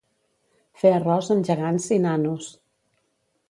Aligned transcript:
Fer 0.83 0.93
arròs 0.93 1.29
amb 1.37 1.47
gegants 1.51 1.87
i 1.99 2.03
«nanos». 2.09 2.51